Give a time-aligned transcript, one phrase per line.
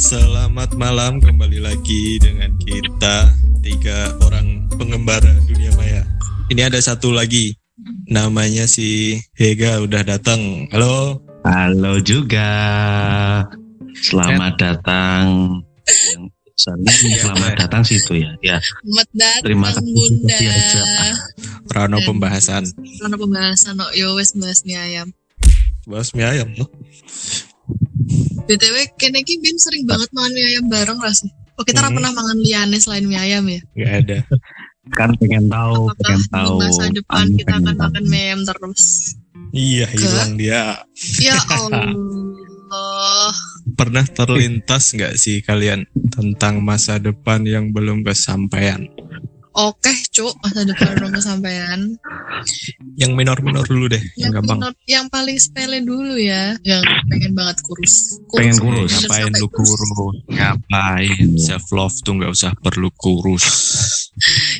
[0.00, 6.08] Selamat malam kembali lagi dengan kita tiga orang pengembara dunia maya.
[6.48, 7.52] Ini ada satu lagi
[8.08, 10.72] namanya si Hega udah datang.
[10.72, 11.20] Halo.
[11.44, 12.48] Halo juga.
[14.00, 15.60] Selamat datang.
[15.84, 18.32] Yang Soalnya selamat datang situ ya.
[18.40, 20.38] Ya, Selamat datang terima kasih Bunda.
[21.76, 22.64] Rano pembahasan.
[22.72, 25.12] Karena pembahasan no yo wes bahas mie ayam.
[25.84, 26.72] Bahas mie ayam loh.
[28.42, 31.30] BTW kene iki Bin sering banget makan mie ayam bareng ra sih?
[31.54, 31.92] Oh kita Hmm.
[31.92, 33.60] pernah makan liane selain mie ayam ya?
[33.76, 34.18] Gak ada.
[34.90, 36.56] kan pengen tahu, Apakah pengen di tahu.
[36.58, 37.82] masa depan Anu kita akan tahu.
[37.84, 38.84] makan mie ayam terus?
[39.50, 40.62] Iya hilang dia.
[41.18, 41.94] Ya Allah.
[43.72, 48.86] Pernah terlintas nggak sih kalian tentang masa depan yang belum kesampaian?
[49.60, 51.80] Oke, cuk, masa depan belum kesampaian.
[52.96, 54.58] Yang minor-minor dulu deh, yang Yang, gampang.
[54.62, 56.56] minor- yang paling sepele dulu ya.
[56.64, 58.16] Yang pengen banget kurus.
[58.32, 58.88] Pengen kurus.
[59.04, 59.80] Ngapain lu kurus?
[60.32, 61.28] Ngapain?
[61.36, 63.44] Self love tuh nggak usah perlu kurus.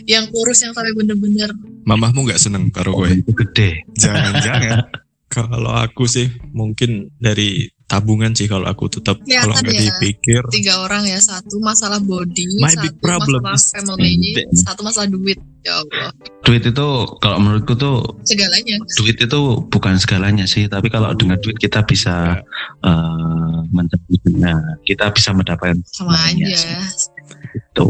[0.05, 1.49] Yang kurus yang sampai bener-bener
[1.89, 3.25] Mamahmu nggak seneng karo gue?
[3.25, 3.89] itu gede.
[3.97, 4.85] Jangan-jangan.
[5.35, 9.83] kalau aku sih mungkin dari tabungan sih kalau aku tetap kalau Kelihatan nggak ya.
[9.91, 14.49] dipikir tiga orang ya satu masalah body My satu big problem masalah family spending.
[14.63, 16.15] satu masalah duit ya Allah
[16.47, 21.59] Duit itu kalau menurutku tuh segalanya duit itu bukan segalanya sih, tapi kalau dengan duit
[21.61, 22.39] kita bisa
[22.87, 27.11] eh mencapai dunia, kita bisa mendapatkan sama semuanya aja sih.
[27.55, 27.87] itu.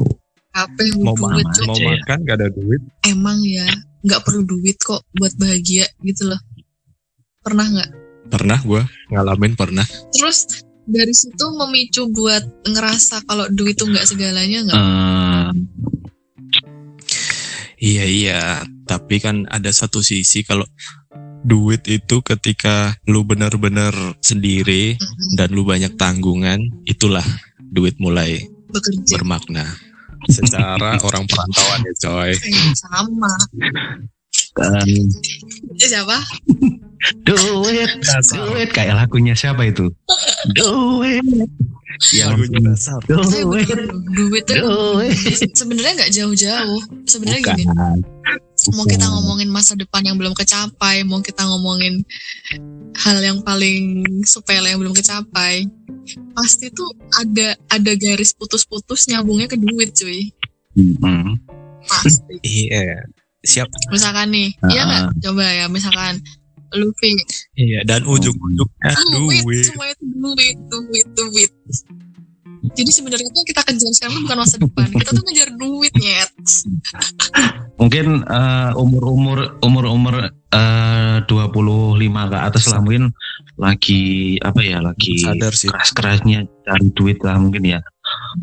[0.50, 1.64] apa yang mau duit mana Cuk?
[1.70, 1.90] mau aja ya.
[1.94, 3.66] makan gak ada duit emang ya
[4.02, 6.40] nggak perlu duit kok buat bahagia gitu loh
[7.40, 7.90] pernah nggak
[8.30, 9.84] pernah gue ngalamin pernah.
[10.14, 14.78] Terus dari situ memicu buat ngerasa kalau duit tuh nggak segalanya nggak?
[14.78, 15.48] Eh,
[17.82, 18.42] iya iya.
[18.86, 20.66] Tapi kan ada satu sisi kalau
[21.40, 25.36] duit itu ketika lu bener-bener sendiri Mm-mm.
[25.40, 27.24] dan lu banyak tanggungan itulah
[27.58, 29.18] duit mulai bekerja.
[29.18, 29.66] bermakna.
[30.36, 32.32] Secara orang perantauan ya coy
[32.76, 33.32] sama.
[34.60, 35.06] Eh,
[35.80, 36.18] siapa
[37.24, 37.90] duit,
[38.30, 39.88] duit kayak lagunya siapa itu?
[40.52, 41.24] Duit.
[42.14, 47.56] Yang lagunya dasar Tapi duit, bener loh, duit sebenarnya nggak jauh-jauh sebenarnya Bukan.
[47.60, 47.64] gini
[48.76, 52.04] mau kita ngomongin masa depan yang belum kecapai, mau kita ngomongin
[52.92, 55.64] hal yang paling sepele yang belum kecapai,
[56.36, 60.28] pasti tuh ada ada garis putus-putus nyambungnya ke duit, cuy.
[60.76, 61.40] Mm-mm.
[61.88, 62.36] Pasti.
[62.44, 63.00] iya
[63.40, 64.68] siap Misalkan nih, Ah.
[64.68, 65.04] iya nggak?
[65.24, 66.20] Coba ya, misalkan
[66.76, 67.18] Luffy,
[67.58, 71.52] iya dan ujung-ujungnya duit, duit semua itu duit, duit, duit.
[72.60, 76.30] Jadi sebenarnya tuh yang kita kejar sekarang bukan masa depan, kita tuh ngejar duit, nyet.
[77.80, 83.16] Mungkin eh, umur-umur umur-umur eh, 25 ke atas lah mungkin
[83.56, 87.80] lagi apa ya lagi sadar sih keras-kerasnya cari duit lah mungkin ya.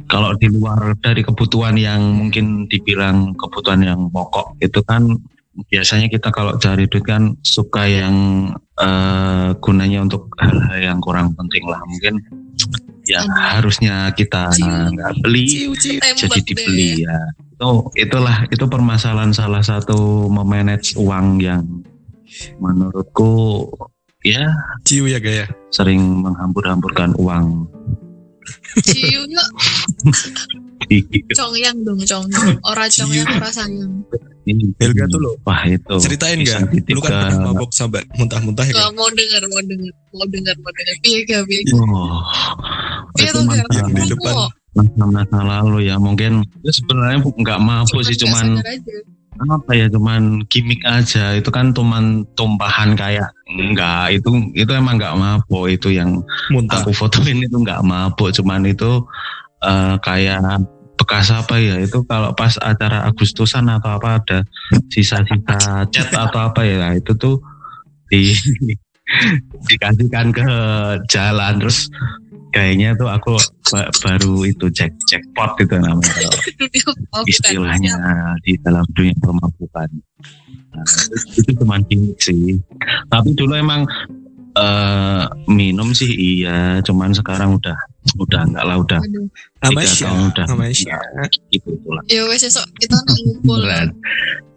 [0.09, 5.13] Kalau di luar dari kebutuhan yang mungkin dibilang kebutuhan yang pokok itu kan
[5.66, 8.16] biasanya kita kalau cari duit kan suka yang
[8.78, 12.22] eh, gunanya untuk hal-hal yang kurang penting lah mungkin
[13.07, 13.44] yang Aduh.
[13.57, 14.68] harusnya kita Ciu.
[14.68, 17.07] nggak beli ciu ciu jadi dibeli deh.
[17.07, 17.18] ya
[17.57, 21.63] itu itulah itu permasalahan salah satu memanage uang yang
[22.59, 23.66] menurutku
[24.22, 24.51] ya
[24.84, 27.66] ciu ya gaya sering menghambur-hamburkan uang
[28.84, 29.47] Ciu yuk,
[31.35, 32.56] congyang dong, congyang.
[32.63, 33.91] Ora congyang, ora sayang.
[34.80, 38.80] Helga tuh lo wah itu ceritain gak lu kan pernah mabok sampai muntah-muntah ya Gak
[38.80, 38.96] kan?
[38.96, 40.96] mau denger, mau denger, mau denger, mau denger.
[41.03, 42.24] Piye gak, piye Oh,
[43.12, 43.68] Piye itu tuh gak?
[43.75, 44.36] yang di depan.
[44.72, 48.62] masa masa lalu ya mungkin itu sebenarnya nggak mabuk sih cuman
[49.46, 51.38] apa ya cuman gimmick aja.
[51.38, 54.18] Itu kan cuman tumpahan kayak enggak.
[54.18, 56.81] Itu itu emang nggak mabuk itu yang muntah.
[56.81, 59.06] aku fotoin itu nggak mabuk cuman itu
[59.62, 60.42] eh, kayak
[60.98, 61.78] bekas apa ya?
[61.80, 64.40] Itu kalau pas acara Agustusan atau apa ada
[64.90, 67.38] sisa-sisa cat atau apa ya itu tuh
[68.10, 68.33] di
[69.69, 70.50] dikasihkan ke
[71.07, 71.54] jalan.
[71.62, 71.88] Terus
[72.57, 73.38] kayaknya tuh aku
[73.69, 76.30] ba- baru itu cek jackpot itu namanya
[76.81, 77.94] kalau Oh, istilahnya
[78.42, 79.89] di dalam dunia pemabukan.
[80.74, 80.86] Nah,
[81.38, 81.77] itu, cuma
[82.18, 82.57] sih.
[83.09, 83.86] Tapi dulu emang
[84.54, 87.77] eh, minum sih iya, cuman sekarang udah
[88.18, 89.27] udah enggak lah udah Aduh.
[89.62, 92.04] tiga tahun udah enggak, gitu itulah.
[92.09, 93.62] Ya wes besok kita nak ngumpul.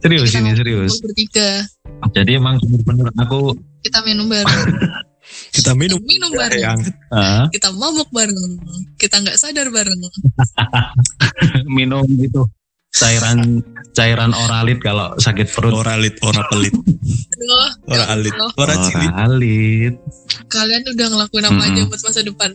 [0.01, 0.93] Serius Kita ini serius.
[1.05, 1.49] bertiga.
[2.17, 3.53] Jadi emang bener-bener aku
[3.85, 4.49] Kita minum bareng.
[5.51, 6.63] kita minum Kita minum bareng.
[6.63, 6.81] yang
[7.11, 8.37] ah, Kita mabuk bareng.
[8.97, 10.01] Kita nggak sadar bareng.
[11.71, 12.43] minum itu
[12.91, 13.63] cairan
[13.93, 15.71] cairan oralit kalau sakit perut.
[15.73, 18.53] oralit ora pelit Aduh, ya ora alit Allah.
[18.57, 19.95] ora cilik Oralit.
[20.47, 21.71] Kalian udah ngelakuin apa Mm-mm.
[21.71, 22.51] aja buat masa depan?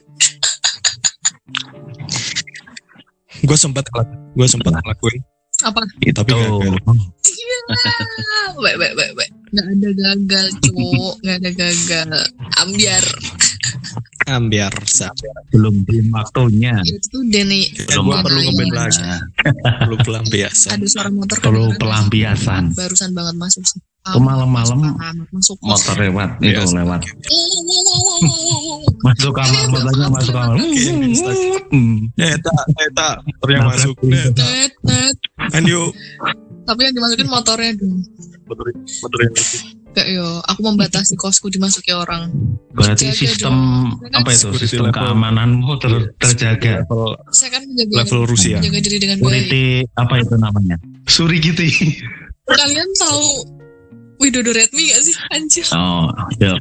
[3.37, 3.85] gue sempat
[4.33, 5.21] gue sempat ngelakuin
[5.63, 6.75] apa Tapi itu gagal.
[8.61, 12.09] Baik baik baik baik nggak ada gagal cuk nggak ada gagal.
[12.59, 13.05] Ambiar.
[14.25, 16.81] Ambiar sambiar belum belum waktunya.
[16.81, 19.01] Itu Denny Ya, gua perlu ngeband lagi.
[19.85, 20.81] Perlu pelampiasan.
[20.81, 22.73] Ada suara motor perlu pelampiasan.
[22.73, 23.79] Barusan banget masuk sih.
[24.05, 24.97] Itu malam-malam
[25.33, 27.01] Masuk motor lewat Iya, itu lewat.
[29.05, 30.57] Masuk kamar motornya masuk kamar
[31.69, 32.09] Hmm.
[32.17, 33.93] Neta, neta, motor yang masuk.
[34.01, 34.33] pintu.
[34.33, 35.13] Neta,
[36.65, 38.01] Tapi yang dimasukin motornya dong
[38.45, 39.33] Motor, motor yang.
[39.95, 42.27] Kayak yo, aku membatasi kosku dimasuki orang.
[42.69, 43.55] berarti Jaga sistem
[43.95, 44.11] dong.
[44.11, 44.97] apa itu sistem level.
[44.99, 48.59] keamananmu ter- terjaga Level, Saya kan menjaga, level Rusia.
[48.59, 49.23] menjaga diri dengan baik.
[49.23, 49.65] security
[49.95, 50.75] apa itu namanya
[51.07, 51.63] suri gitu
[52.45, 53.25] Kalian tahu
[54.15, 55.15] Widodo Redmi gak sih?
[55.29, 55.65] Anjir.
[55.71, 56.07] oh
[56.37, 56.53] ya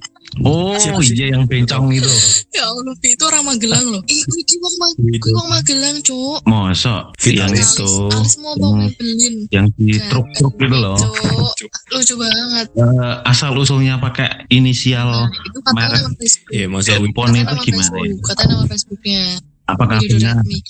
[0.42, 1.14] oh Siapa sih?
[1.14, 2.10] iya yang bencong itu
[2.50, 4.02] Ya Allah, itu orang Magelang loh.
[4.04, 6.38] Ih, kuwi ki wong Ma- kuwi wong Magelang, Cuk.
[6.44, 7.70] mosok yang Vitalis.
[7.72, 8.74] itu Alis mau bawa.
[8.80, 9.38] Maybelline.
[9.50, 11.70] yang di truk-truk gitu loh Cuk.
[11.90, 12.66] Lucu banget.
[12.72, 16.00] Eh, asal usulnya pakai inisial Nah, itu merek.
[16.00, 16.50] nama Facebook.
[16.50, 17.96] Iya, masa handphone itu gimana.
[18.24, 19.22] Katanya nama Facebooknya.
[19.64, 20.60] Apakah Redmi.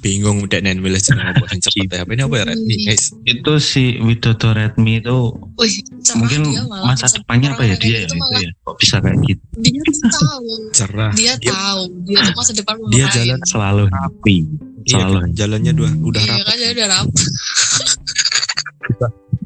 [0.00, 2.02] bingung udah nen milih apa yang cepet ya.
[2.02, 3.14] Ini apa ya Redmi, guys?
[3.22, 5.74] itu si Widodo Redmi itu Wih,
[6.14, 6.92] mungkin dia malah.
[6.92, 8.40] masa depannya apa ya dia ya gitu itu malah.
[8.42, 9.80] ya kok bisa kayak gitu Dia
[10.10, 10.52] tahu.
[10.72, 11.12] Cerah.
[11.14, 11.82] Dia Dia- tahu.
[12.04, 14.36] Dia tuh masa depan mau Dia jalan selalu rapi
[14.78, 16.44] Iya, selalu kan, jalannya dua, udah Iya rapat.
[16.44, 17.26] kan, jadi udah rapat.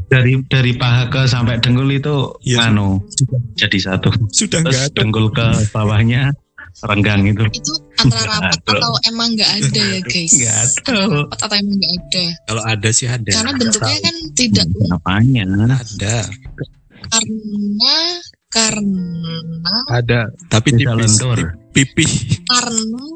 [0.06, 2.68] dari dari paha ke sampai dengkul itu Iya.
[2.68, 3.00] nganu
[3.54, 4.92] jadi satu Sudah terus ada.
[4.92, 6.36] dengkul ke bawahnya
[6.82, 10.32] renggang itu Itu antara rapat atau emang nggak ada ya guys?
[10.34, 10.92] Nggak ada.
[11.06, 12.24] Rapat atau emang nggak ada?
[12.48, 13.30] Kalau ada sih ada.
[13.30, 15.42] Karena bentuknya kan tidak apanya
[15.78, 16.16] Ada.
[17.12, 17.96] karena
[18.52, 19.36] karena
[19.90, 20.20] Ada.
[20.50, 21.04] Tapi tidak tipis.
[21.06, 21.38] lentur
[21.72, 22.06] Pipi.
[22.48, 23.06] karena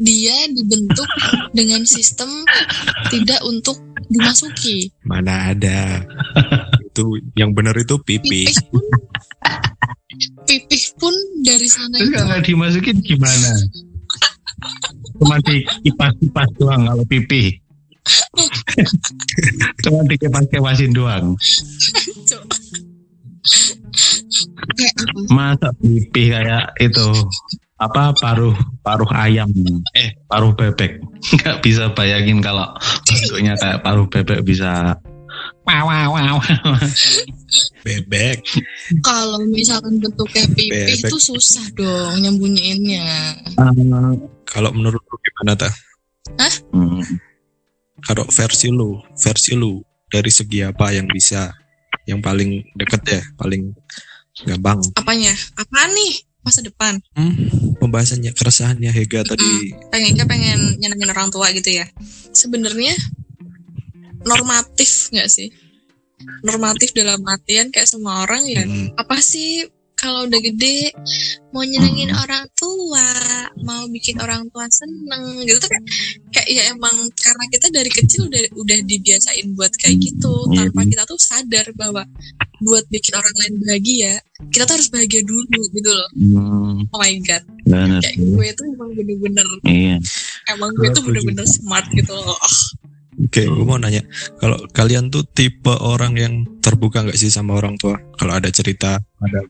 [0.00, 1.06] dia dibentuk
[1.52, 2.42] dengan sistem
[3.12, 3.76] tidak untuk
[4.08, 4.90] dimasuki.
[5.04, 6.02] Mana ada.
[6.90, 8.48] itu yang benar itu pipi.
[8.48, 8.82] Pipih pun
[10.46, 11.14] pipih pun
[11.46, 12.10] dari sana itu.
[12.10, 13.50] nggak dimasukin gimana?
[15.20, 17.60] Cuma di kipas kipas doang kalau pipi
[19.84, 21.36] cuma di kipas kipasin doang
[25.32, 27.08] masa pipi kayak itu
[27.80, 28.52] apa paruh
[28.84, 29.48] paruh ayam.
[29.96, 31.00] Eh paruh bebek.
[31.40, 32.68] Nggak bisa bayangin kalau
[33.08, 35.00] bentuknya kayak paruh bebek bisa
[35.70, 36.36] wow wow wow
[37.80, 38.44] Bebek.
[39.02, 41.08] Kalau misalkan bentuknya pipih Bebek.
[41.08, 43.06] itu susah dong nyembunyiinnya.
[43.56, 44.14] Eh,
[44.46, 45.70] Kalau menurut lu gimana ta?
[46.74, 47.02] hmm,
[48.06, 51.50] Kalau versi lu, versi lu dari segi apa yang bisa,
[52.06, 53.74] yang paling deket ya, paling
[54.46, 54.78] gampang.
[54.94, 55.34] Apanya?
[55.58, 56.14] Apaan nih?
[56.40, 56.96] Masa depan.
[57.12, 57.36] Hmm,
[57.82, 59.76] pembahasannya keresahannya Hega tadi.
[59.92, 61.84] Pengen pengen nyenengin orang tua gitu ya.
[62.32, 62.96] Sebenarnya
[64.22, 65.48] normatif nggak sih?
[66.44, 69.64] Normatif dalam artian kayak semua orang ya Hmm, apa sih
[69.96, 70.96] kalau udah gede
[71.52, 72.24] mau nyenengin Hmm.
[72.24, 73.04] orang tua
[73.60, 75.60] mau bikin orang tua seneng gitu.
[75.60, 75.84] Tuh kayak,
[76.32, 80.68] kayak ya emang karena kita dari kecil udah udah dibiasain buat kayak gitu Iya.
[80.68, 82.04] tanpa kita tuh sadar bahwa
[82.60, 84.12] buat bikin orang lain bahagia
[84.48, 86.08] kita tuh harus bahagia dulu gitu loh.
[86.16, 87.44] Hmm, oh my god.
[87.64, 89.96] Benar kayak gue tuh emang bener-bener iya.
[90.48, 92.36] emang gue tuh bener-bener smart gitu loh.
[92.36, 92.56] Oh,
[93.20, 94.00] Oke, gue mau nanya,
[94.40, 96.34] kalau kalian tuh tipe orang yang
[96.64, 98.00] terbuka nggak sih sama orang tua?
[98.16, 99.40] Kalau ada cerita, ada.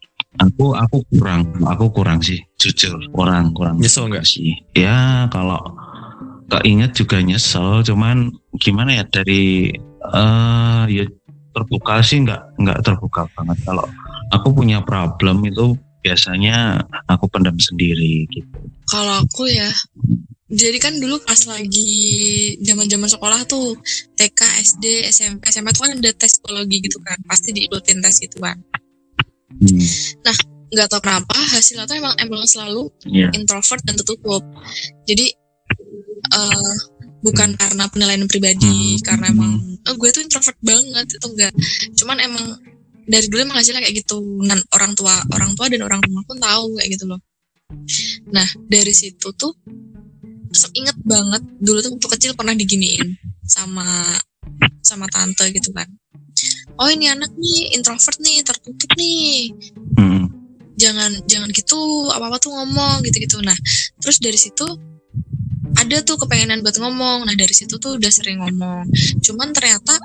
[0.42, 1.54] Aku aku kurang.
[1.66, 2.98] Aku kurang sih jujur.
[3.10, 3.82] Kurang kurang.
[3.82, 4.26] Nyesel nggak?
[4.26, 4.54] sih.
[4.78, 5.58] Ya kalau
[6.50, 7.82] keinget juga nyesel.
[7.82, 11.04] Cuman gimana ya dari eh ya
[11.50, 13.58] terbuka sih nggak nggak terbuka banget.
[13.66, 13.86] Kalau
[14.30, 18.48] aku punya problem itu biasanya aku pendam sendiri gitu
[18.88, 19.68] kalau aku ya
[20.50, 21.86] jadi kan dulu pas lagi
[22.58, 23.78] zaman-zaman sekolah tuh
[24.18, 28.42] TK, SD, SMP, SMA tuh kan ada tes psikologi gitu kan, pasti diikutin tes gitu
[28.42, 28.58] kan.
[29.62, 29.78] hmm,
[30.74, 34.42] Nggak tau kenapa hasilnya tuh emang emang selalu ya introvert dan tertutup.
[35.06, 35.30] Jadi
[36.34, 36.74] eh
[37.22, 39.06] bukan karena penilaian pribadi, Hmm.
[39.06, 39.54] karena emang
[39.86, 41.54] oh, gue tuh introvert banget itu enggak.
[41.94, 42.58] Cuman emang
[43.10, 44.22] dari dulu emang hasilnya kayak gitu.
[44.46, 47.20] Dan orang tua orang tua dan orang rumah pun tahu kayak gitu loh.
[48.30, 49.52] Nah dari situ tuh
[50.74, 54.14] inget banget dulu tuh waktu kecil pernah diginiin sama
[54.82, 55.86] sama tante gitu kan.
[56.80, 59.52] Oh ini anak nih introvert nih tertutup nih
[60.00, 60.24] hmm,
[60.80, 63.56] jangan jangan gitu apa apa tuh ngomong gitu gitu nah
[64.00, 64.64] terus dari situ
[65.76, 68.88] ada tuh kepengenan buat ngomong nah dari situ tuh udah sering ngomong
[69.20, 70.00] cuman ternyata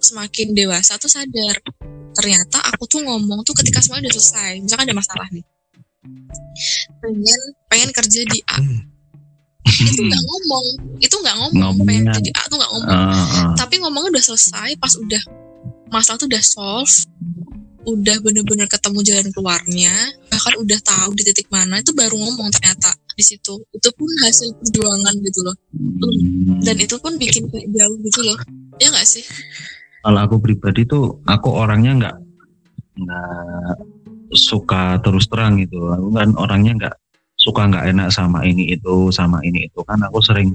[0.00, 1.60] semakin dewasa tuh sadar
[2.14, 4.52] ternyata aku tuh ngomong tuh ketika semuanya udah selesai.
[4.62, 5.44] Misalkan ada masalah nih.
[7.00, 8.58] Pengen pengen kerja di A.
[8.60, 8.80] Hmm,
[9.64, 10.66] itu nggak ngomong.
[11.00, 11.74] Itu nggak ngomong.
[11.84, 12.96] Pengen Ngomongnya- jadi A tuh nggak ngomong.
[12.96, 13.54] Ah, ah.
[13.56, 15.22] tapi ngomongnya udah selesai pas udah
[15.90, 16.94] masalah tuh udah solve
[17.84, 19.92] udah bener-bener ketemu jalan keluarnya
[20.32, 23.60] bahkan udah tahu di titik mana itu baru ngomong ternyata di situ.
[23.76, 25.56] Itu pun hasil perjuangan gitu loh.
[25.72, 26.64] Hmm.
[26.64, 28.38] dan itu pun bikin kayak jauh gitu loh.
[28.80, 29.24] Ya nggak sih
[30.04, 32.16] kalau aku pribadi tuh aku orangnya nggak
[33.00, 33.76] nggak
[34.36, 36.96] suka terus terang gitu aku kan orangnya nggak
[37.40, 40.52] suka nggak enak sama ini itu sama ini itu kan aku sering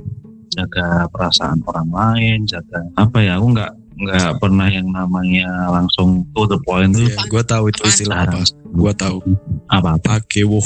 [0.54, 6.48] jaga perasaan orang lain jaga apa ya aku nggak nggak pernah yang namanya langsung to
[6.48, 8.40] the point tuh Iya, gue tahu itu istilah apa.
[8.72, 9.20] Gue tahu.
[9.68, 10.64] apa apa Akewuh.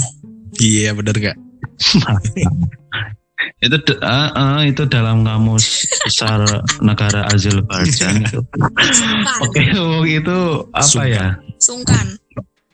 [0.61, 1.37] Iya bener gak?
[3.59, 6.43] itu ah, ah, itu dalam kamus besar
[6.79, 8.23] negara Azerbaijan.
[8.27, 8.39] Itu
[9.43, 10.37] oke oh, itu
[10.71, 11.07] apa Sungkan.
[11.11, 11.27] ya?
[11.57, 12.05] Sungkan.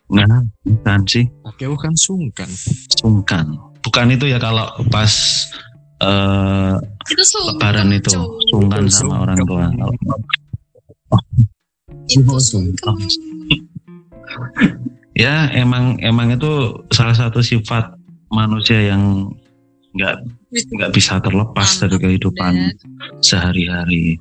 [0.10, 1.26] Nah bukan sih.
[1.46, 2.50] Akewuh kan sungkan.
[2.98, 3.46] sungkan.
[3.80, 5.14] Bukan itu ya kalau pas
[6.02, 6.74] eh
[7.10, 7.54] itu sungkan.
[7.56, 8.10] lebaran itu.
[8.50, 9.24] Sungkan Itu sama sungkan.
[9.24, 9.66] orang tua.
[12.10, 12.98] Itu Oh, sungkan.
[15.14, 16.50] Ya emang emang itu
[16.90, 17.92] salah satu sifat
[18.32, 19.30] manusia yang
[19.94, 22.74] nggak nggak bisa terlepas dari kehidupan
[23.22, 24.18] sehari-hari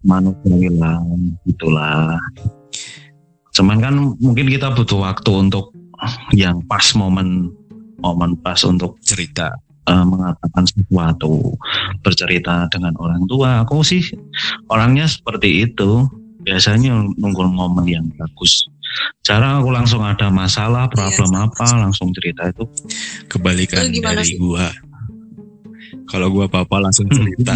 [0.00, 2.16] manusia hilang itulah
[3.52, 5.74] cuman kan mungkin kita butuh waktu untuk
[6.32, 7.50] yang pas momen
[7.98, 9.50] momen pas untuk Cerita.
[9.90, 11.58] eh, mengatakan sesuatu
[12.04, 14.04] bercerita dengan orang tua aku sih
[14.70, 16.06] orangnya seperti itu
[16.44, 18.68] biasanya nunggu momen yang bagus
[19.26, 21.48] jarang aku langsung ada masalah problem sama.
[21.50, 22.64] apa langsung cerita itu
[23.28, 24.40] Kebalikan gimana dari sih?
[24.40, 24.68] gua.
[26.06, 27.54] Kalau gua apa-apa langsung cerita.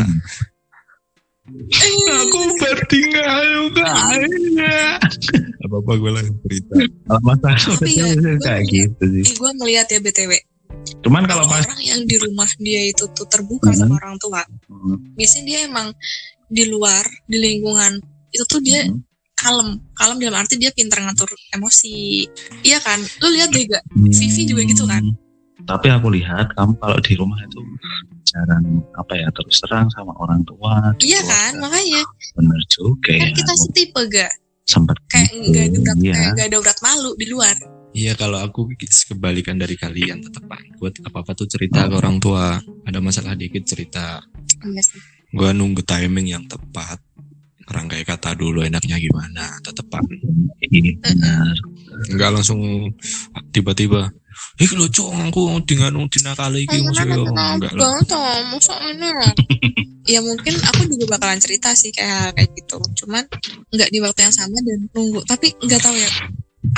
[2.23, 3.91] Aku bertinggal juga.
[5.63, 6.75] Apa-apa gue langsung cerita.
[7.07, 8.07] kalau masalah Tapi ya,
[8.39, 10.33] kayak gitu sih gue ngeliat ya btw
[11.03, 13.79] cuman kalau pas orang yang di rumah dia itu tuh terbuka Mhm.
[13.79, 15.95] sama orang tua Hmm, biasanya dia emang
[16.49, 18.99] di luar di lingkungan itu tuh dia hmm,
[19.37, 22.27] kalem kalem dalam arti dia pintar ngatur emosi
[22.63, 24.11] iya kan lu lihat deh gak hmm.
[24.11, 25.03] Vivi juga gitu kan?
[25.67, 27.63] Tapi aku lihat kamu kalau di rumah itu
[28.33, 28.65] jarang
[28.97, 31.37] apa ya terus terang sama orang tua iya keluarga.
[31.37, 32.03] kan makanya
[32.39, 34.33] bener juga kan ya kita setipe gak
[34.65, 36.15] sempat kayak gitu, nggak ada iya.
[36.15, 37.57] kayak nggak ada urat malu di luar
[37.93, 40.65] Iya kalau aku kebalikan dari kalian tetepan.
[40.81, 42.57] Gue apa-apa tuh cerita ke orang tua.
[42.89, 44.17] Ada masalah dikit cerita.
[44.65, 44.97] iya sih
[45.29, 46.97] Gue nunggu timing yang tepat.
[47.69, 49.61] Orang kayak kata dulu enaknya gimana.
[49.61, 50.09] Tetepan.
[50.73, 51.57] Iya, benar
[52.09, 52.61] Enggak langsung
[53.53, 54.09] tiba-tiba.
[54.61, 57.81] Ih lucu aku dengan dinakali iki maksudnya enggak lah.
[58.05, 58.09] banget
[58.93, 59.09] ini
[60.07, 62.79] ya mungkin aku juga bakalan cerita sih kayak kayak gitu.
[63.03, 63.23] Cuman
[63.71, 65.23] nggak di waktu yang sama dan nunggu.
[65.25, 66.11] Tapi nggak tahu ya.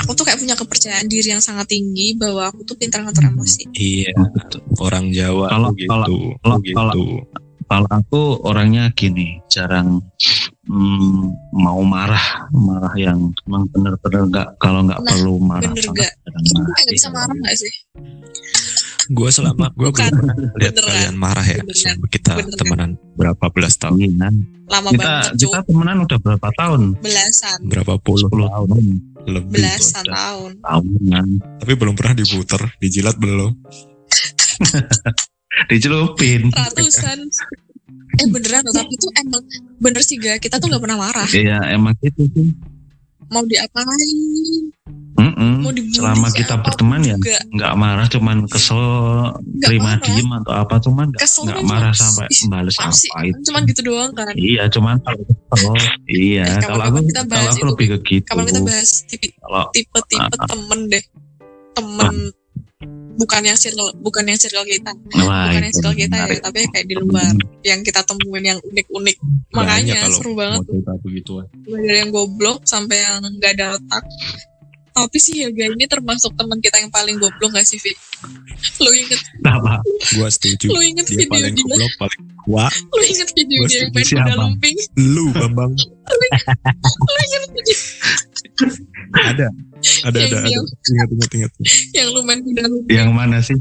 [0.05, 3.69] Aku tuh kayak punya kepercayaan diri yang sangat tinggi bahwa aku tuh pintar ngatur emosi.
[3.77, 4.11] Iya,
[4.81, 5.89] orang Jawa Kalau- gitu,
[6.41, 6.75] kalau- gitu.
[6.75, 6.93] kalau
[7.67, 9.99] aku orangnya gini jarang
[10.63, 15.91] mm, mau marah marah yang memang bener-bener nggak kalau nggak Nah, perlu marah bener itu
[16.53, 17.13] marah nggak bisa sih.
[17.13, 17.73] marah nggak sih
[19.05, 20.17] Gue selama gue belum
[20.57, 20.89] lihat beneran.
[20.89, 21.61] kalian marah ya.
[21.61, 22.57] Beneran, kita beneran.
[22.57, 24.33] temenan berapa belas tahun, Iya,
[24.65, 28.69] lama kita banget kita temenan udah berapa tahun belasan berapa puluh 10 tahun
[29.25, 29.53] lebih.
[29.53, 31.27] belasan tahun tahunan
[31.61, 33.51] Tapi belum pernah diputer, dijilat belum.
[35.65, 36.49] dicelupin.
[36.49, 37.19] Ratusan.
[38.15, 39.43] Eh beneran loh tapi itu emang
[39.77, 40.35] bener sih ga.
[40.35, 41.27] Kita tuh nggak pernah marah.
[41.27, 42.49] Iya emang gitu sih.
[43.25, 44.69] Mau diapain?
[45.15, 45.63] Mm-mm.
[45.63, 47.15] mau dibully selama kita berteman ya
[47.49, 48.77] nggak marah cuman kesel
[49.39, 50.03] Nggak terima marah.
[50.05, 53.07] diem atau apa cuman nggak marah sampai "Ih, bales Apaan sih?
[53.09, 53.39] apa itu.
[53.47, 54.33] Cuman gitu doang kan?
[54.35, 56.43] Iya cuman kalau kesel iya.
[56.45, 58.27] Eh, kalau aku kita bahas kalau aku lebih ke gitu.
[58.27, 60.47] Kapan kita bahas tipe kalau tipe tipe Ah, ah.
[60.51, 61.03] temen deh.
[61.73, 62.15] Temen
[63.15, 64.91] bukan yang circle bukan yang circle kita.
[65.23, 67.31] Wah bukan yang circle kita ya tapi kayak di luar
[67.63, 69.17] yang kita temuin yang unik-unik.
[69.55, 70.61] Makanya kalau seru banget
[71.65, 74.03] mulai dari yang goblok sampai yang nggak ada otak.
[74.95, 77.91] Tapi sih Yoga ini termasuk teman kita yang paling goblok gak sih Vi?
[78.79, 79.19] Lu inget?
[79.43, 79.83] Apa?
[80.15, 80.71] Gue setuju.
[80.71, 81.63] lu inget Dia video paling dia?
[81.67, 82.65] goblok, paling tua.
[82.69, 84.75] lu inget video Gua dia yang setuju main kuda lumping?
[84.95, 85.71] Lu Bambang.
[85.73, 87.77] lu inget video
[89.15, 89.47] Ada,
[90.05, 90.49] ada, Yang ada, ada.
[90.49, 91.51] Ingat, ingat, ingat.
[91.93, 92.95] yang lu main kuda lumping.
[92.95, 93.57] Yang mana sih?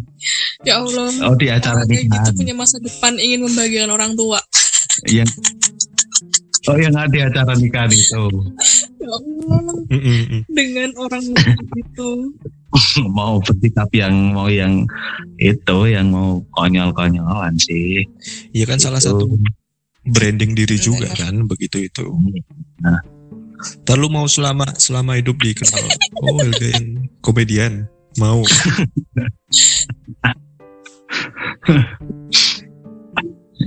[0.64, 1.08] Ya Allah.
[1.28, 2.32] Oh di acara gitu nikahan.
[2.36, 4.40] punya masa depan ingin membagikan orang tua.
[5.08, 5.28] Yang
[6.68, 8.24] oh yang di acara nikahan itu
[9.00, 10.40] ya Allah Mm, mm, mm.
[10.48, 11.20] dengan orang
[11.76, 12.32] gitu
[13.18, 14.88] mau bersikap yang mau yang
[15.36, 18.08] itu yang mau konyol-konyolan sih
[18.56, 19.12] Iya kan salah Itu.
[19.12, 19.28] satu
[20.08, 22.04] branding diri juga kan begitu itu.
[22.80, 23.00] Nah.
[23.64, 25.88] Ntar lu mau selama selama hidup dikenal
[26.20, 27.88] oh Helga yang komedian
[28.20, 28.44] mau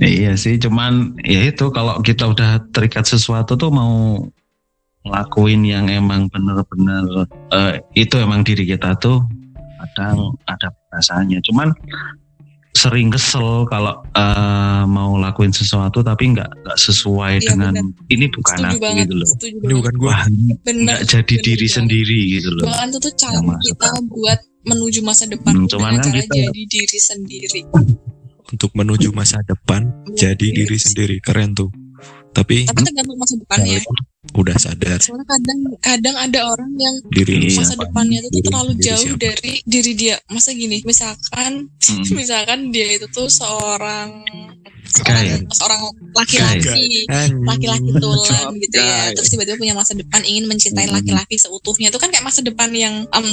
[0.00, 4.22] Iya sih, cuman ya itu kalau kita udah terikat sesuatu tuh mau
[5.00, 9.24] ngelakuin yang emang bener-bener eh, itu emang diri kita tuh
[9.78, 11.38] kadang ada rasanya.
[11.40, 11.70] Cuman
[12.70, 18.06] sering kesel kalau eh, mau lakuin sesuatu tapi nggak nggak sesuai Iya, dengan bener.
[18.08, 19.28] ini bukan setuju aku banget gitu loh.
[19.40, 20.30] Ini banget bukan
[20.62, 21.74] bener nggak jadi bener diri banget.
[21.74, 22.62] sendiri gitu loh.
[22.64, 26.98] bahkan itu tuh cara kita buat menuju masa depan Hmm, cuman kan kita- jadi diri
[27.00, 27.60] sendiri
[28.48, 31.20] Untuk menuju masa depan, jadi diri sendiri.
[31.20, 31.68] Keren tuh.
[32.28, 33.80] Tapi tapi tergantung masa depannya
[34.28, 37.58] udah sadar soalnya kadang kadang ada orang yang diri Iya.
[37.58, 37.88] masa siapa.
[37.88, 39.18] depannya itu Diri terlalu sendiri jauh siapa.
[39.18, 42.04] dari diri dia masa gini misalkan Hmm.
[42.20, 44.22] misalkan dia itu tuh seorang
[44.86, 45.80] seorang, seorang
[46.12, 47.08] laki-laki
[47.42, 50.94] laki-laki tulen gitu ya terus tiba-tiba punya masa depan ingin mencintai Hmm.
[51.00, 53.26] laki-laki seutuhnya itu kan kayak masa depan yang um,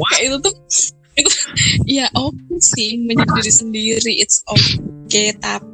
[0.00, 0.54] kayak itu tuh
[1.98, 5.66] ya oke sih menjadi diri sendiri it's okay tapi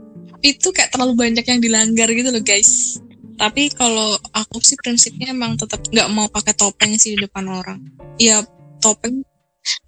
[0.44, 3.00] itu kayak terlalu banyak yang dilanggar gitu loh guys
[3.36, 7.80] tapi kalau aku sih prinsipnya emang tetap nggak mau pakai topeng sih di depan orang
[8.16, 8.40] ya
[8.80, 9.20] topeng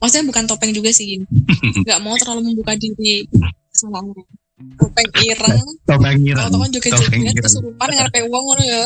[0.02, 1.26] maksudnya bukan topeng juga sih gini
[1.86, 3.24] nggak mau terlalu membuka diri
[3.72, 4.28] sama orang
[4.76, 6.50] topeng ireng Topeng ireng.
[6.50, 7.44] Toko-toko joget-joget Topeng ireng.
[7.46, 8.82] kesurupan ngarepe wong ngono ya.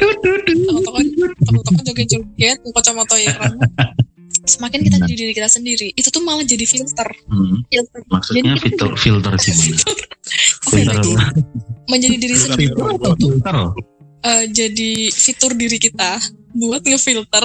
[0.00, 0.98] Toko-toko
[1.44, 3.54] toko-toko joget-joget kacamata ireng.
[4.50, 7.06] Semakin kita jadi diri kita sendiri, itu tuh malah jadi filter.
[7.24, 8.00] Hmm, Filter.
[8.04, 9.76] Maksudnya Jadi- filter filter gimana?
[10.60, 11.18] Apa ya, Filter?
[11.86, 12.90] Menjadi diri Filter sendiri apa?
[12.90, 13.56] itu tuh Filter.
[14.20, 16.10] eh, jadi fitur diri kita
[16.52, 17.44] buat ngefilter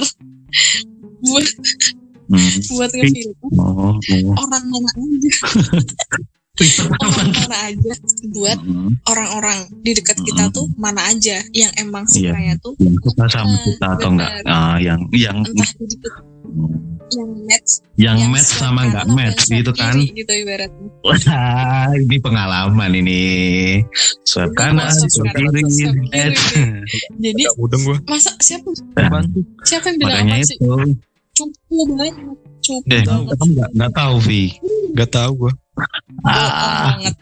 [1.22, 1.46] buat
[2.26, 2.42] Hmm.
[2.74, 4.34] buat ngefilter Oh, oh.
[4.36, 5.30] orang mana aja
[7.36, 7.92] mana aja
[8.30, 8.96] buat Hmm.
[9.04, 10.52] orang-orang di dekat kita Mm.
[10.52, 12.32] tuh mana aja yang emang Iya.
[12.32, 14.30] sukanya tuh Yang suka sama Nah, kita atau enggak?
[14.44, 16.10] Ah, yang yang entah kita
[17.06, 19.94] yang match yang yang match sama enggak match gitu kan?
[19.94, 23.22] gitu ibaratnya Wah, ini pengalaman ini.
[24.24, 26.42] Swipe Udah, kanan, kanan, kiri, match.
[27.24, 27.42] jadi
[28.04, 28.82] masa siapa tuh?
[29.62, 30.66] siapa yang bilang Makanya itu.
[30.66, 30.98] banget
[32.58, 34.42] cupu Deh, banget kamu enggak enggak tahu, Vi.
[34.96, 35.52] Gak tau gue.
[36.24, 37.16] Ah, banget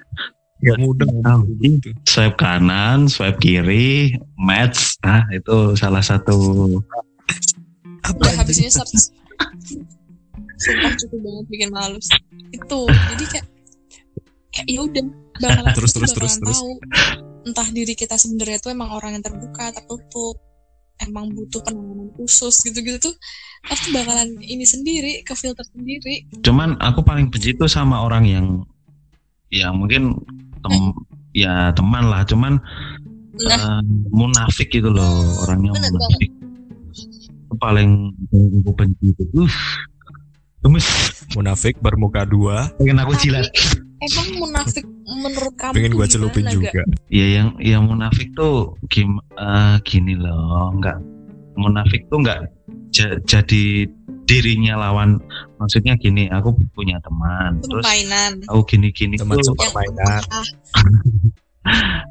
[0.65, 1.13] Gak mudeng.
[1.21, 1.45] tahu.
[1.61, 1.93] Gitu.
[2.09, 4.97] Swipe kanan, swipe kiri, match.
[5.05, 6.33] Ah, itu salah satu
[8.05, 9.17] udah habis ini search
[10.61, 11.99] sumpah cukup banget bikin malu
[12.53, 13.47] itu jadi kayak
[14.53, 15.05] kayak ya udah
[15.41, 16.59] bakalan Terus, terus, terus, terus.
[16.61, 16.73] tahu
[17.45, 20.37] entah diri kita sebenarnya tuh emang orang yang terbuka tertutup
[21.03, 23.15] emang butuh penanganan khusus gitu-gitu tuh
[23.67, 26.29] pasti bakalan ini sendiri ke filter sendiri.
[26.45, 28.47] Cuman aku paling benci itu sama orang yang
[29.51, 30.19] yang mungkin
[30.63, 30.75] tem,
[31.35, 32.59] ya teman lah cuman
[33.35, 33.83] nah eh,
[34.15, 36.31] munafik gitu loh orangnya bener munafik.
[36.31, 37.91] itu paling
[38.31, 39.25] aku benci itu.
[39.35, 39.51] Uh
[40.65, 40.89] gemes.
[41.37, 42.73] Munafik bermuka dua.
[42.81, 43.45] pengen aku jilat
[44.05, 46.83] emang munafik menurut kamu Pengen gue celupin juga.
[47.09, 50.97] ya yang yang munafik tuh gim, eh, gini loh nggak
[51.55, 52.41] munafik tuh nggak
[52.91, 53.89] ja- jadi
[54.25, 55.21] dirinya lawan.
[55.61, 58.41] Maksudnya gini aku punya teman terus permainan.
[58.49, 59.55] aku gini gini Teman tuh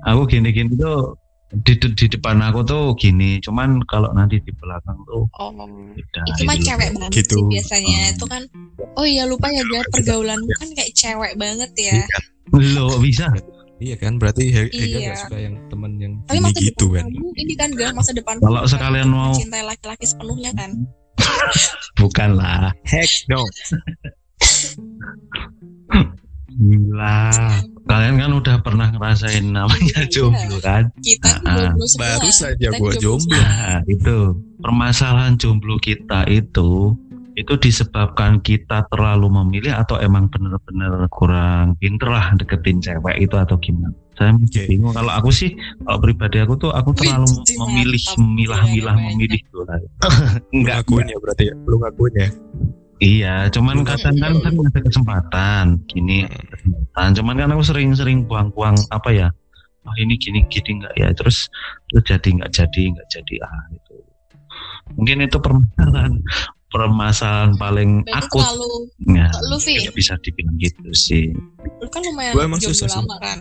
[0.09, 1.13] aku gini gini tuh
[1.55, 5.49] di, di depan aku tuh gini cuman kalau nanti di belakang tuh oh
[5.93, 7.35] beda itu mah gitu cewek banget Gitu.
[7.35, 8.11] sih biasanya Hmm.
[8.11, 8.41] itu kan
[8.93, 12.05] oh iya lupa ya Gar pergaulanmu kan kayak cewek banget ya Iya.
[12.73, 13.29] Loh bisa
[13.75, 15.07] Iya kan, berarti He- Hega Iya.
[15.11, 17.03] gak suka yang temen yang tapi masa gitu kan.
[17.03, 20.71] kamu ini kan Gar masa depan Kalau sekalian kan mau- mencintai laki-laki sepenuhnya kan
[21.99, 23.43] bukan lah Heck no.
[26.49, 27.17] gila
[27.83, 30.09] kalian kan udah pernah ngerasain namanya Iya.
[30.09, 33.35] jomblo kan kita tuh Ah, jomblo semua Baru saja Kita gue jomblo.
[33.35, 34.17] nah itu
[34.57, 36.95] permasalahan jomblo kita itu
[37.33, 43.57] itu disebabkan kita terlalu memilih atau emang bener-bener kurang pinter lah deketin cewek itu atau
[43.57, 44.69] gimana saya masih Oke.
[44.69, 45.49] bingung kalau aku sih
[45.81, 48.17] kalau pribadi aku tuh aku Wih, terlalu jijik memilih mantap.
[48.21, 49.61] memilah-milah Iya, memilih tuh
[50.53, 51.53] enggak ngakuin ya berarti ya?
[51.65, 52.29] Lu ngakuin ya?
[53.01, 57.09] Iya, cuman kadang kan kan ada kesempatan gini ada kesempatan.
[57.17, 59.27] Cuman kan aku sering-sering buang-buang apa ya?
[59.83, 61.09] Oh ini gini gini nggak ya?
[61.11, 61.49] Terus
[61.89, 63.95] terus jadi nggak jadi nggak jadi ah itu.
[64.95, 66.13] Mungkin itu permasalahan
[66.71, 68.41] permasalahan paling berarti akut.
[68.41, 68.71] terlalu
[69.13, 71.33] Ya, lu Vi nggak bisa dibilang gitu sih.
[71.81, 73.39] lu kan lumayan Gua emang susah lama kan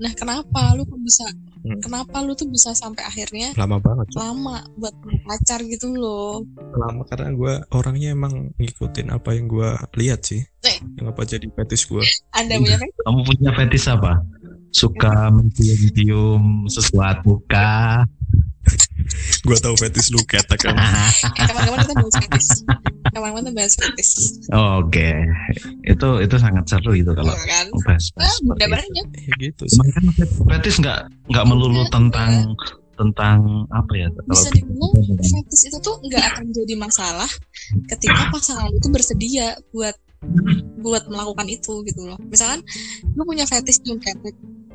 [0.00, 1.28] nah kenapa lu kok bisa
[1.64, 1.80] Hmm.
[1.80, 4.12] kenapa lu tuh bisa sampai akhirnya Lama banget.
[4.12, 4.92] Lama buat
[5.24, 6.44] pacar gitu loh
[6.76, 10.44] Lama karena gue orangnya emang ngikutin apa yang gue lihat sih.
[10.60, 10.78] Eh.
[11.00, 12.04] Yang apa jadi fetis gue.
[12.36, 14.12] anda punya kan Kamu punya fetis apa?
[14.76, 18.04] Suka mencium-cium sesuatu kah?
[19.42, 20.76] Gua tahu fetish lu ketek kamu.
[20.76, 21.12] Eh,
[21.44, 22.46] kapan-kapan kita bahas fetis.
[23.06, 24.10] Kapan-kapan kita bahas fetis.
[24.50, 25.10] Oke,
[25.84, 27.66] itu itu sangat seru itu kalau Iya kan?
[27.84, 28.74] bahas Ah, udah itu.
[28.74, 29.06] banyak.
[29.20, 29.80] Ya gitu sih.
[29.92, 30.04] Kan
[30.50, 32.30] fetis nggak nggak melulu Iya, tentang
[32.94, 33.38] tentang
[33.68, 37.26] apa ya kalau Bisa dibilang fetis itu tuh nggak akan jadi masalah
[37.90, 39.98] ketika pasangan lu tuh bersedia buat
[40.78, 42.16] buat melakukan itu gitu loh.
[42.24, 42.62] Misalkan
[43.12, 44.32] lu punya fetis cium ketek,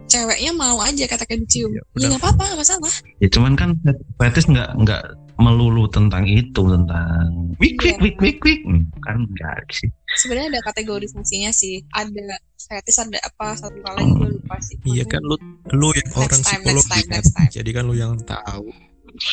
[0.10, 1.69] ceweknya mau aja keteknya dicium.
[1.69, 2.08] Iya, Ya benar.
[2.10, 2.93] nggak apa-apa, nggak masalah.
[3.17, 3.69] ya cuman kan
[4.17, 5.04] fetis nggak nggak
[5.38, 10.62] melulu tentang itu tentang wik wik wik wik wik Hmm, kan enggak sih Sebenarnya ada
[10.65, 11.80] kategorisasinya sih.
[11.91, 14.76] Ada fetis ada apa satu kali lagi gue lupa sih.
[14.84, 15.38] Iya kan lu
[15.69, 17.15] lu yang Next orang time, psikologi next time, kan.
[17.15, 17.50] next time.
[17.54, 18.67] Jadi kan lu yang tahu.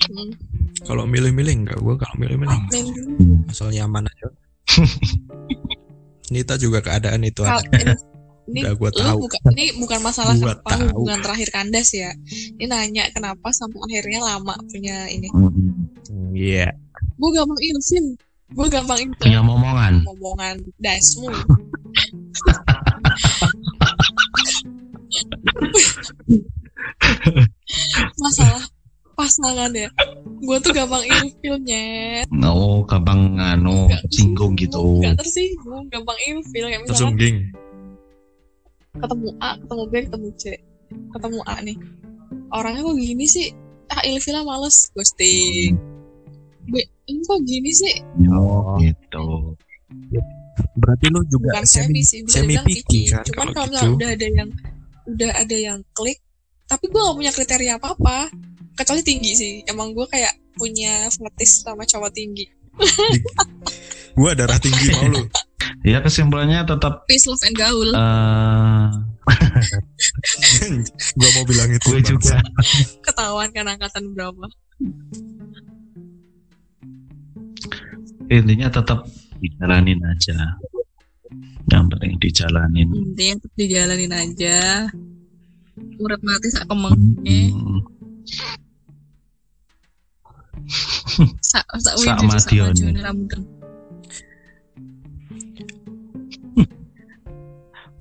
[0.06, 0.30] Hmm.
[0.82, 2.58] Kalau milih-milih enggak gua kalau milih-milih
[3.46, 4.26] asal nyaman aja.
[6.26, 7.94] Nita juga keadaan itu Kal- ada.
[8.46, 9.18] Ini Udah gua tahu.
[9.22, 10.86] bukan ini bukan masalah Gua kenapa tahu.
[10.92, 12.10] hubungan terakhir kandas ya.
[12.56, 15.28] Ini nanya kenapa sampai akhirnya lama punya ini.
[15.30, 15.90] Hmm,
[16.30, 16.70] Iya.
[17.16, 18.06] Gue gampang ilfil.
[18.48, 19.18] Gue gampang ilfil.
[19.18, 21.32] punya momongan Ngomongan dasmu.
[28.16, 28.62] masalah
[29.16, 29.88] pasangan ya.
[30.38, 31.84] Gue tuh gampang ilfilnya.
[32.44, 37.36] oh gampang nganu singgung gitu Gak tersinggung, gampang ilfil kayak misalkan Tersungging.
[38.98, 40.44] Ketemu A, ketemu B, ketemu C,
[41.12, 41.76] ketemu A nih.
[42.52, 43.48] Orangnya kok gini sih?
[43.92, 45.78] Ah, ilfilnya males, ghosting.
[46.66, 46.74] B,
[47.06, 47.94] ini kok gini sih?
[48.34, 49.54] oh gitu
[50.76, 53.00] Berarti lu juga Bukan semi sih, bisa semi picky picky.
[53.12, 53.70] kan Cuman kalau kalau gitu.
[53.70, 54.48] misalnya udah ada yang
[55.06, 56.18] udah ada yang klik,
[56.66, 58.18] tapi gue gak punya kriteria apa-apa.
[58.76, 59.54] Kecuali tinggi sih.
[59.64, 62.44] Emang gue kayak punya fetish sama cowok tinggi.
[64.16, 65.22] gua darah tinggi mau lu.
[65.86, 67.90] ya kesimpulannya tetap Peace, love, and gaul.
[67.94, 68.86] eh
[71.18, 71.82] gua mau bilang itu.
[71.82, 72.38] gue juga
[73.02, 74.46] Ketahuan kan angkatan berapa.
[78.26, 79.06] intinya tetap
[79.38, 80.58] dijalanin aja
[81.66, 84.86] yang penting dijalanin Intinya tetap dijalanin aja.
[85.98, 87.50] Urip mati sak kemengnya.
[87.50, 87.80] Hmm,
[91.42, 91.94] Sak sak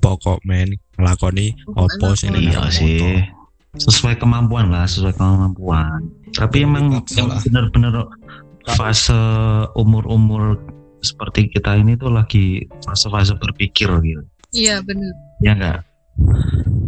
[0.06, 0.22] rambut.
[0.22, 2.48] Pokok men ngelakoni opo sing ngelakoni.
[2.54, 3.00] iya sih
[3.76, 7.40] sesuai kemampuan lah sesuai kemampuan tapi Jangan emang yang lah.
[7.44, 7.96] benar-benar
[8.78, 9.20] fase
[9.76, 10.56] umur-umur
[11.04, 14.24] seperti kita ini tuh lagi fase-fase berpikir gitu
[14.56, 15.12] Iya bener.
[15.44, 15.80] ya enggak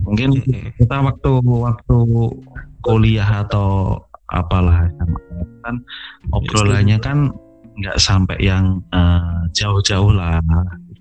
[0.08, 0.40] mungkin
[0.80, 1.98] kita waktu waktu
[2.80, 4.00] kuliah atau
[4.32, 5.20] apalah sama
[5.68, 5.76] kan
[6.32, 7.36] obrolannya kan
[7.78, 10.40] nggak sampai yang eh, jauh-jauh lah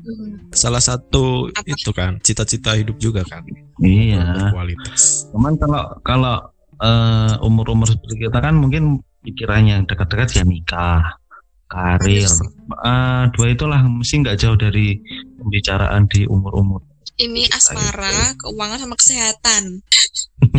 [0.07, 0.55] Hmm.
[0.55, 1.67] Salah satu Apa?
[1.67, 3.43] itu kan cita-cita hidup juga kan.
[3.83, 5.27] iya Kualitas.
[5.35, 6.37] cuman kalau kalau
[6.79, 11.19] eh, umur-umur seperti kita kan mungkin pikirannya yang dekat-dekat ya nikah
[11.67, 12.47] karir Bener sih.
[12.87, 15.03] Eh, dua itulah mesti nggak jauh dari
[15.37, 19.63] pembicaraan di umur-umur Ini Kita asmara, keuangan sama kesehatan.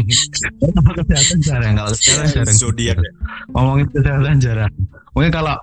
[0.97, 3.12] Kesehatan jarang kalau kesehatan jarang Zodiak ya.
[3.53, 4.73] ngomongin kesehatan jarang
[5.13, 5.55] mungkin kalau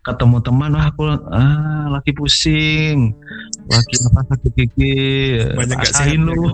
[0.00, 3.12] ketemu teman wah aku ah, lagi pusing.
[3.68, 4.98] Lagi apa sakit gigi.
[5.54, 6.48] Banyak rasain sehat, lu.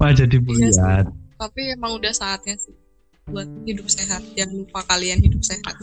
[0.00, 1.04] wah jadi Iya bulian.
[1.38, 2.74] Tapi emang udah saatnya sih
[3.28, 4.24] buat hidup sehat.
[4.34, 5.76] Jangan lupa kalian hidup sehat.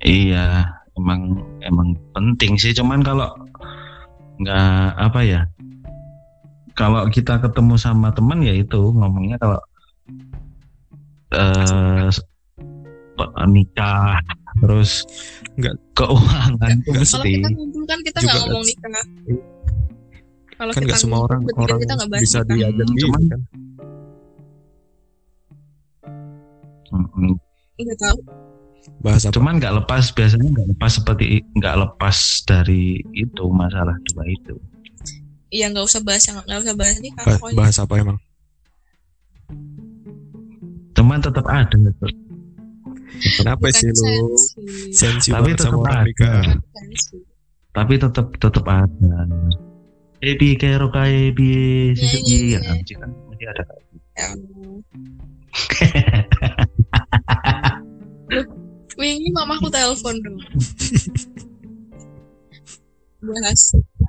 [0.00, 0.64] Iya
[0.96, 2.72] emang emang penting sih.
[2.72, 3.28] Cuman kalau
[4.40, 5.40] nggak apa ya
[6.74, 9.60] kalau kita ketemu sama teman ya itu ngomongnya kalau
[11.30, 12.10] eh
[13.46, 14.18] nikah
[14.56, 15.06] terus
[15.54, 15.74] Nggak.
[15.92, 18.90] keuangan itu Nggak Kalau mesti kita ngumpul kan kita nggak ngomong nikah.
[20.54, 22.54] Kalau Kan kita nggak semua ngumpul, orang orang kita nggak bahas bisa nikah.
[22.54, 23.40] diajak Hmm, gitu cuman- kan.
[27.74, 28.18] Nggak tahu.
[29.00, 29.32] Bahas apa?
[29.32, 31.24] cuman nggak lepas biasanya nggak lepas seperti
[31.54, 34.54] nggak lepas dari itu masalah dua itu
[35.48, 37.24] Iya nggak usah bahas yang nggak usah bahas nikah.
[37.24, 38.18] Bah- bahas apa emang?
[40.94, 42.06] cuman tetap ada gitu.
[43.14, 44.34] Kenapa Bukan sih lu
[44.90, 45.28] sensi.
[45.30, 46.32] Tapi tetap orang ada.
[47.70, 49.26] tapi tetap tetap ada
[50.18, 52.96] Ebi kero kayak ebi Iya, iya iya, kan iya.
[52.96, 53.62] kan masih ada
[54.14, 54.28] Ya.
[58.30, 58.46] Loh,
[59.00, 60.38] Wingi mamaku telepon dong.
[63.20, 63.60] bahas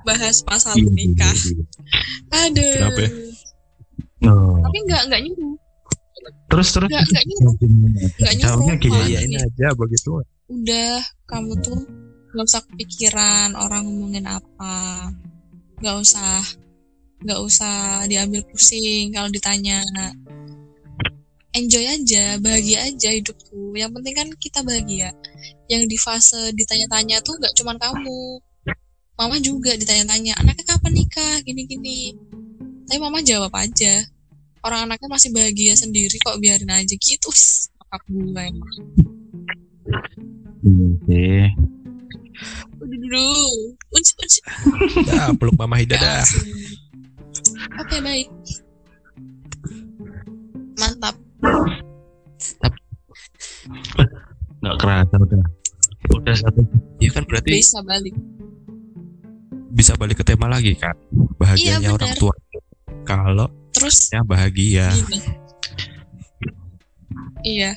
[0.05, 1.37] bahas masalah Iya, nikah.
[2.45, 2.73] Aduh.
[2.77, 3.09] Kenapa ya?
[4.25, 4.61] Oh.
[4.61, 5.55] Tapi nggak nggak nyuruh.
[6.45, 7.55] Terus terus Nggak nggak nyuruh.
[8.21, 10.21] Nggak jawabnya gini ya ini aja begitu.
[10.49, 11.79] Udah kamu tuh
[12.35, 15.09] nggak usah kepikiran orang ngomongin apa.
[15.81, 16.43] Nggak usah
[17.25, 19.81] nggak usah diambil pusing kalau ditanya.
[21.55, 23.71] enjoy aja bahagia aja hidupku.
[23.79, 25.15] Yang penting kan kita bahagia.
[25.71, 28.43] Yang di fase ditanya-tanya tuh gak cuman kamu.
[29.15, 31.39] Mama juga ditanya-tanya anaknya kapan nikah?
[31.47, 32.11] Gini-gini.
[32.91, 34.03] Tapi mama jawab aja
[34.65, 37.29] orang anaknya masih bahagia sendiri kok biarin aja gitu
[37.85, 38.73] apa gue emang
[40.65, 41.53] Oke.
[42.81, 43.25] udah dulu
[43.93, 44.39] unci unci
[45.05, 46.25] Dah, peluk mama Hida dah.
[47.85, 48.27] Oke baik
[50.75, 51.15] mantap
[54.65, 55.45] Nggak kerasa udah.
[56.17, 56.61] Udah satu.
[56.97, 58.15] Iya kan berarti bisa balik
[59.75, 60.97] bisa balik ke tema lagi kan.
[61.37, 62.33] Bahagianya Iya, orang tua.
[63.05, 64.87] Kalau terus ya bahagia.
[64.89, 65.19] gini
[67.43, 67.71] iya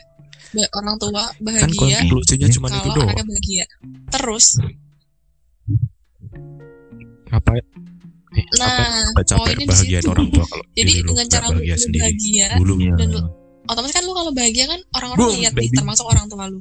[0.72, 3.04] orang tua Kan bahagia konklusinya cuma itu doang.
[3.04, 3.64] anaknya bahagia
[4.08, 4.46] terus
[7.28, 7.64] Apa eh,
[8.56, 12.00] nah apa poinnya di situ orang tua kalau jadi dengan cara bahagia lu sendiri.
[12.00, 12.94] bahagia Dulu Iya.
[12.96, 13.20] dan lu
[13.68, 16.60] otomatis kan lu kalau bahagia kan orang-orang lihat nih termasuk orang tua lu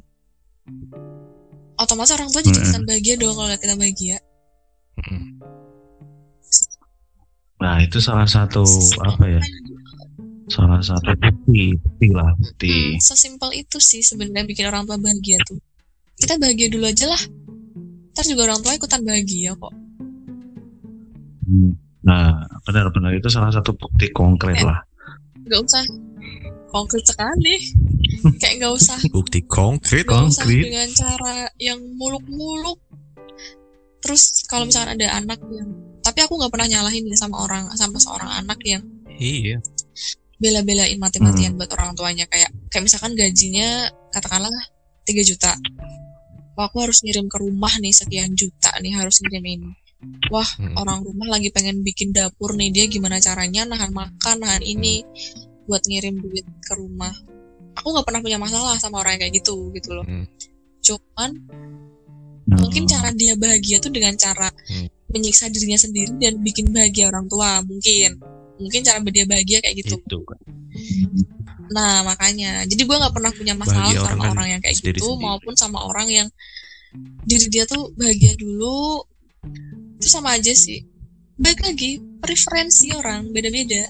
[1.78, 4.17] otomatis orang tua jadi ikutan bahagia dong kalau lihat kita bahagia.
[7.78, 8.66] Nah itu salah satu
[9.00, 9.42] apa ya?
[10.48, 12.74] Salah satu bukti, bukti lah, bukti.
[12.74, 15.62] Hmm, sesimpel itu sih sebenarnya bikin orang tua bahagia tuh
[16.18, 17.22] kita bahagia dulu aja lah
[18.10, 19.70] ntar juga orang tua ikutan bahagia kok
[21.46, 21.78] Hmm.
[22.02, 24.66] Nah benar-benar itu salah satu bukti konkret Eh.
[24.66, 24.82] lah.
[25.38, 25.84] nggak usah
[26.68, 27.56] konkret sekali
[28.42, 30.04] kayak nggak usah Bukti konkret.
[30.04, 30.63] nggak usah Konkret.
[30.66, 32.82] dengan cara yang muluk-muluk
[34.02, 35.70] terus kalau misalkan ada anak yang
[36.17, 38.82] tapi aku nggak pernah nyalahin ya sama orang sama seorang anak yang
[39.21, 39.62] Iya.
[40.41, 44.49] bela-belain mati-matian buat orang tuanya kayak kayak misalkan gajinya katakanlah
[45.06, 45.53] 3 juta
[46.58, 49.62] wah aku harus ngirim ke rumah nih sekian juta nih harus ngirimin
[50.34, 50.73] wah Mm.
[50.73, 55.06] orang rumah lagi pengen bikin dapur nih dia gimana caranya nahan makan nahan ini
[55.69, 57.13] buat ngirim duit ke rumah
[57.77, 60.25] aku nggak pernah punya masalah sama orang yang kayak gitu gitu loh Hmm.
[60.82, 61.30] cuman
[62.47, 64.89] Nah, mungkin cara dia bahagia tuh dengan cara Hmm.
[65.17, 68.21] Menyiksa dirinya sendiri dan bikin bahagia orang tua mungkin
[68.58, 70.39] mungkin cara dia bahagia kayak gitu Itu kan.
[71.73, 74.75] nah makanya jadi gue nggak pernah punya masalah Bahagia sama orang kan orang yang kayak
[74.77, 75.23] gitu sendiri-sendiri.
[75.25, 76.27] maupun sama orang yang
[77.27, 79.03] diri dia tuh bahagia dulu
[79.99, 80.82] itu sama aja sih
[81.38, 83.86] baik lagi preferensi orang beda-beda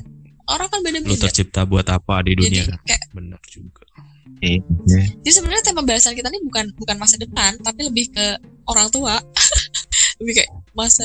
[0.48, 2.64] orang kan Lu beda-beda tercipta buat apa di dunia?
[2.66, 3.84] jadi kayak Benar juga.
[4.38, 4.62] Iya.
[5.26, 8.26] jadi sebenarnya tema bahasan kita ini bukan bukan masa depan tapi lebih ke
[8.70, 9.18] orang tua
[10.22, 11.04] lebih kayak masa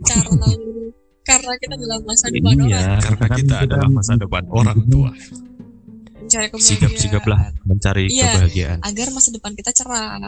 [0.00, 0.90] cara lalu
[1.22, 5.10] karena kita dalam masa depan orang Iya, Karena kan kita adalah masa depan orang tua.
[6.16, 8.30] mencari kebahagiaan Sigap-sigaplah mencari Iya.
[8.32, 8.78] kebahagiaan.
[8.82, 10.18] agar masa depan kita cerah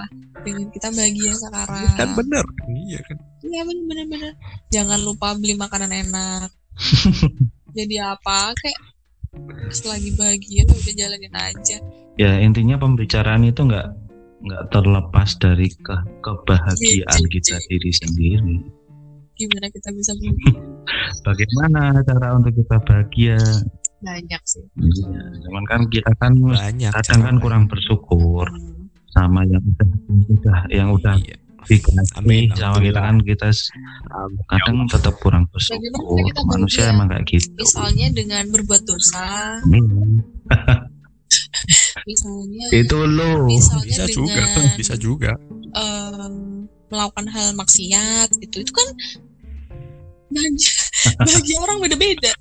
[0.41, 2.45] dengan kita bahagia sekarang Kan benar.
[2.69, 3.17] Iya kan.
[3.41, 4.31] Iya bener bener
[4.69, 6.49] Jangan lupa beli makanan enak.
[7.75, 8.81] Jadi apa kayak
[9.71, 11.79] selagi bahagia udah jalanin aja.
[12.17, 13.87] ya intinya pembicaraan itu nggak
[14.41, 17.33] nggak terlepas dari ke kebahagiaan Gitu.
[17.37, 18.57] kita diri sendiri.
[19.35, 20.59] Gimana kita bisa bahagia?
[21.27, 23.39] Bagaimana cara untuk kita bahagia?
[23.99, 24.63] banyak sih.
[24.79, 26.91] Ya, cuman kan kita kan Banyak.
[26.93, 28.87] kadang kan kurang bersyukur Hmm.
[29.09, 31.35] sama yang udah yang udah yang udah Iya.
[31.61, 33.49] dikasih Amin, sama kita kan kita
[34.49, 35.83] kadang tetap kurang bersyukur.
[35.83, 36.95] Bagaimana kita Manusia bahagia?
[36.95, 37.51] emang kayak gitu.
[37.59, 39.27] Misalnya dengan berbuat dosa,
[42.05, 43.45] misalnya Itu lo.
[43.45, 44.43] misalnya Bisa juga.
[44.45, 45.33] dengan Bisa juga.
[45.75, 46.35] em,
[46.89, 48.89] melakukan hal maksiat itu itu kan
[51.19, 52.33] bahagia orang beda-beda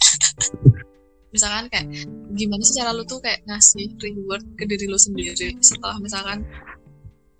[1.35, 1.87] misalkan kayak
[2.33, 6.47] gimana sih cara lu tuh kayak ngasih reward ke diri lu sendiri setelah misalkan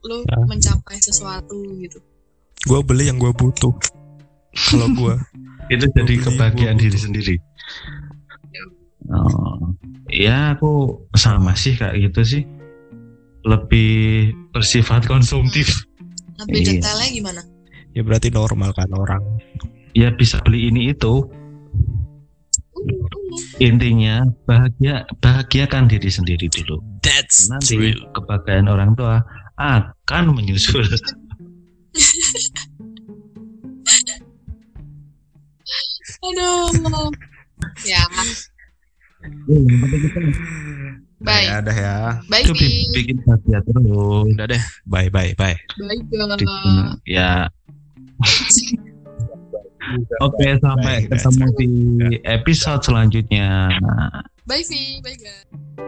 [0.04, 0.38] lu Ya.
[0.46, 2.00] mencapai sesuatu gitu
[2.63, 3.72] Gue beli yang gue butuh.
[4.52, 5.13] Kalau gue
[5.70, 7.36] Itu jadi kebahagiaan diri sendiri.
[9.08, 9.72] Oh,
[10.10, 12.43] ya aku sama sih kayak gitu sih.
[13.48, 15.86] Lebih bersifat konsumtif.
[16.38, 16.70] lebih Iya.
[16.78, 17.41] detailnya gimana
[17.98, 19.24] ya berarti normal kan orang.
[19.98, 21.26] Ya bisa beli ini itu.
[22.78, 23.10] uh,
[23.58, 26.78] Intinya bahagia bahagiakan diri sendiri dulu.
[27.02, 29.17] That's Nanti kebahagiaan orang tua
[29.58, 30.86] akan menyusul.
[36.17, 37.10] aduh
[37.86, 38.02] ya
[41.18, 41.50] Bye.
[41.50, 41.96] Ya ya.
[42.30, 42.62] bye Itu Bi.
[42.62, 44.26] bi- bikin bahagia terus.
[44.38, 44.63] Udah deh.
[44.86, 45.58] Bye bye bye.
[46.46, 46.94] bye.
[47.10, 47.50] Ya.
[50.20, 51.70] Oke, sampai Baik, ketemu di
[52.28, 53.72] episode selanjutnya.
[54.44, 55.87] bye Vi bye guys